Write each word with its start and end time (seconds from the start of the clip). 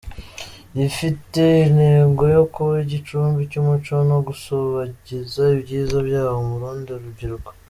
Rifite 0.77 1.41
intego 1.69 2.23
yo 2.35 2.43
kuba 2.53 2.73
igicumbi 2.85 3.41
cy’umuco 3.51 3.95
no 4.09 4.17
gusabagiza 4.27 5.41
ibyiza 5.57 5.97
byawo 6.07 6.39
mu 6.49 6.55
rundi 6.61 6.89
rubyiruko. 7.01 7.49